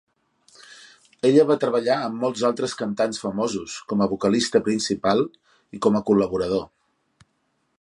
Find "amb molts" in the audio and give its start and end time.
2.05-2.45